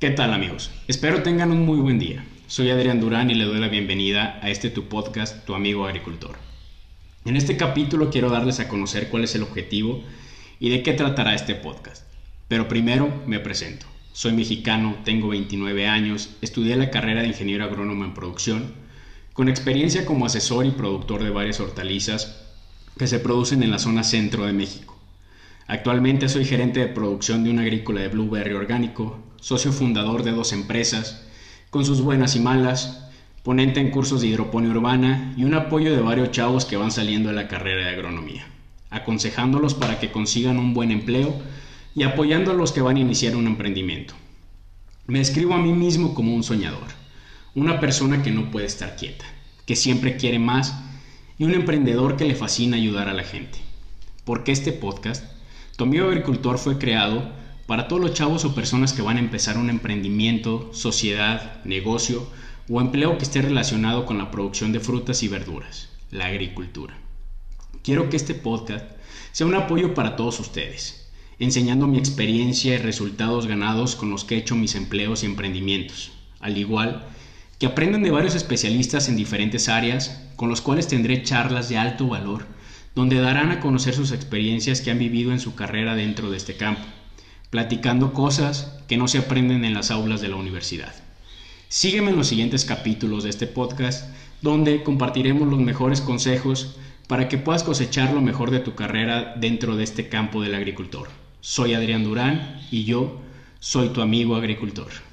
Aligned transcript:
¿Qué 0.00 0.10
tal 0.10 0.32
amigos? 0.32 0.70
Espero 0.86 1.24
tengan 1.24 1.50
un 1.50 1.66
muy 1.66 1.80
buen 1.80 1.98
día. 1.98 2.24
Soy 2.46 2.70
Adrián 2.70 3.00
Durán 3.00 3.30
y 3.30 3.34
le 3.34 3.46
doy 3.46 3.58
la 3.58 3.66
bienvenida 3.66 4.38
a 4.40 4.48
este 4.48 4.70
tu 4.70 4.84
podcast, 4.84 5.44
Tu 5.44 5.56
amigo 5.56 5.86
agricultor. 5.86 6.36
En 7.24 7.36
este 7.36 7.56
capítulo 7.56 8.08
quiero 8.08 8.30
darles 8.30 8.60
a 8.60 8.68
conocer 8.68 9.08
cuál 9.08 9.24
es 9.24 9.34
el 9.34 9.42
objetivo 9.42 10.04
y 10.60 10.70
de 10.70 10.84
qué 10.84 10.92
tratará 10.92 11.34
este 11.34 11.56
podcast. 11.56 12.04
Pero 12.46 12.68
primero 12.68 13.12
me 13.26 13.40
presento. 13.40 13.86
Soy 14.12 14.34
mexicano, 14.34 14.98
tengo 15.04 15.26
29 15.30 15.88
años, 15.88 16.30
estudié 16.42 16.76
la 16.76 16.90
carrera 16.90 17.22
de 17.22 17.28
ingeniero 17.28 17.64
agrónomo 17.64 18.04
en 18.04 18.14
producción, 18.14 18.74
con 19.32 19.48
experiencia 19.48 20.06
como 20.06 20.26
asesor 20.26 20.64
y 20.64 20.70
productor 20.70 21.24
de 21.24 21.30
varias 21.30 21.58
hortalizas 21.58 22.46
que 22.96 23.08
se 23.08 23.18
producen 23.18 23.64
en 23.64 23.72
la 23.72 23.80
zona 23.80 24.04
centro 24.04 24.46
de 24.46 24.52
México. 24.52 24.97
Actualmente 25.70 26.30
soy 26.30 26.46
gerente 26.46 26.80
de 26.80 26.86
producción 26.86 27.44
de 27.44 27.50
una 27.50 27.60
agrícola 27.60 28.00
de 28.00 28.08
blueberry 28.08 28.54
orgánico, 28.54 29.18
socio 29.38 29.70
fundador 29.70 30.22
de 30.22 30.30
dos 30.30 30.54
empresas, 30.54 31.26
con 31.68 31.84
sus 31.84 32.00
buenas 32.00 32.36
y 32.36 32.40
malas, 32.40 33.06
ponente 33.42 33.78
en 33.78 33.90
cursos 33.90 34.22
de 34.22 34.28
hidroponía 34.28 34.70
urbana 34.70 35.34
y 35.36 35.44
un 35.44 35.52
apoyo 35.52 35.94
de 35.94 36.00
varios 36.00 36.30
chavos 36.30 36.64
que 36.64 36.78
van 36.78 36.90
saliendo 36.90 37.28
de 37.28 37.34
la 37.34 37.48
carrera 37.48 37.84
de 37.84 37.90
agronomía, 37.90 38.48
aconsejándolos 38.88 39.74
para 39.74 40.00
que 40.00 40.10
consigan 40.10 40.58
un 40.58 40.72
buen 40.72 40.90
empleo 40.90 41.38
y 41.94 42.04
apoyando 42.04 42.50
a 42.50 42.54
los 42.54 42.72
que 42.72 42.80
van 42.80 42.96
a 42.96 43.00
iniciar 43.00 43.36
un 43.36 43.46
emprendimiento. 43.46 44.14
Me 45.06 45.20
escribo 45.20 45.52
a 45.52 45.58
mí 45.58 45.74
mismo 45.74 46.14
como 46.14 46.34
un 46.34 46.44
soñador, 46.44 46.88
una 47.54 47.78
persona 47.78 48.22
que 48.22 48.30
no 48.30 48.50
puede 48.50 48.64
estar 48.64 48.96
quieta, 48.96 49.26
que 49.66 49.76
siempre 49.76 50.16
quiere 50.16 50.38
más 50.38 50.82
y 51.36 51.44
un 51.44 51.52
emprendedor 51.52 52.16
que 52.16 52.24
le 52.24 52.34
fascina 52.34 52.78
ayudar 52.78 53.10
a 53.10 53.14
la 53.14 53.24
gente. 53.24 53.58
Porque 54.24 54.52
este 54.52 54.72
podcast 54.72 55.37
amigo 55.84 56.08
agricultor 56.08 56.58
fue 56.58 56.78
creado 56.78 57.30
para 57.66 57.86
todos 57.86 58.02
los 58.02 58.14
chavos 58.14 58.44
o 58.44 58.54
personas 58.54 58.92
que 58.92 59.02
van 59.02 59.18
a 59.18 59.20
empezar 59.20 59.58
un 59.58 59.70
emprendimiento, 59.70 60.70
sociedad, 60.72 61.62
negocio 61.64 62.26
o 62.68 62.80
empleo 62.80 63.18
que 63.18 63.24
esté 63.24 63.42
relacionado 63.42 64.06
con 64.06 64.18
la 64.18 64.30
producción 64.30 64.72
de 64.72 64.80
frutas 64.80 65.22
y 65.22 65.28
verduras, 65.28 65.88
la 66.10 66.26
agricultura. 66.26 66.98
Quiero 67.82 68.10
que 68.10 68.16
este 68.16 68.34
podcast 68.34 68.86
sea 69.32 69.46
un 69.46 69.54
apoyo 69.54 69.94
para 69.94 70.16
todos 70.16 70.40
ustedes, 70.40 71.08
enseñando 71.38 71.86
mi 71.86 71.98
experiencia 71.98 72.74
y 72.74 72.78
resultados 72.78 73.46
ganados 73.46 73.94
con 73.94 74.10
los 74.10 74.24
que 74.24 74.34
he 74.34 74.38
hecho 74.38 74.56
mis 74.56 74.74
empleos 74.74 75.22
y 75.22 75.26
emprendimientos, 75.26 76.10
al 76.40 76.58
igual 76.58 77.06
que 77.58 77.66
aprendan 77.66 78.02
de 78.02 78.10
varios 78.10 78.34
especialistas 78.34 79.08
en 79.08 79.16
diferentes 79.16 79.68
áreas 79.68 80.24
con 80.36 80.48
los 80.48 80.60
cuales 80.60 80.88
tendré 80.88 81.22
charlas 81.22 81.68
de 81.68 81.76
alto 81.76 82.06
valor 82.06 82.46
donde 82.98 83.20
darán 83.20 83.52
a 83.52 83.60
conocer 83.60 83.94
sus 83.94 84.10
experiencias 84.10 84.80
que 84.80 84.90
han 84.90 84.98
vivido 84.98 85.30
en 85.30 85.38
su 85.38 85.54
carrera 85.54 85.94
dentro 85.94 86.32
de 86.32 86.36
este 86.36 86.56
campo, 86.56 86.82
platicando 87.48 88.12
cosas 88.12 88.76
que 88.88 88.96
no 88.96 89.06
se 89.06 89.18
aprenden 89.18 89.64
en 89.64 89.72
las 89.72 89.92
aulas 89.92 90.20
de 90.20 90.26
la 90.26 90.34
universidad. 90.34 90.92
Sígueme 91.68 92.10
en 92.10 92.16
los 92.16 92.26
siguientes 92.26 92.64
capítulos 92.64 93.22
de 93.22 93.30
este 93.30 93.46
podcast, 93.46 94.12
donde 94.42 94.82
compartiremos 94.82 95.46
los 95.46 95.60
mejores 95.60 96.00
consejos 96.00 96.76
para 97.06 97.28
que 97.28 97.38
puedas 97.38 97.62
cosechar 97.62 98.12
lo 98.12 98.20
mejor 98.20 98.50
de 98.50 98.58
tu 98.58 98.74
carrera 98.74 99.36
dentro 99.36 99.76
de 99.76 99.84
este 99.84 100.08
campo 100.08 100.42
del 100.42 100.56
agricultor. 100.56 101.08
Soy 101.40 101.74
Adrián 101.74 102.02
Durán 102.02 102.62
y 102.72 102.82
yo 102.82 103.20
soy 103.60 103.90
tu 103.90 104.00
amigo 104.00 104.34
agricultor. 104.34 105.07